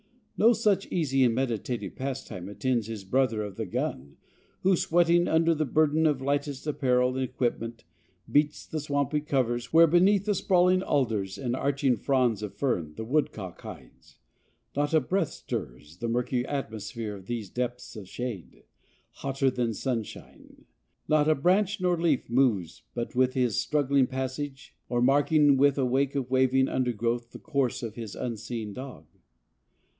[0.35, 4.17] No such easy and meditative pastime attends his brother of the gun
[4.63, 7.83] who, sweating under the burden of lightest apparel and equipment,
[8.27, 13.05] beats the swampy covers where beneath the sprawling alders and arching fronds of fern the
[13.05, 14.17] woodcock hides.
[14.75, 18.63] Not a breath stirs the murky atmosphere of these depths of shade,
[19.11, 20.65] hotter than sunshine;
[21.07, 25.85] not a branch nor leaf moves but with his struggling passage, or marking with a
[25.85, 29.05] wake of waving undergrowth the course of his unseen dog.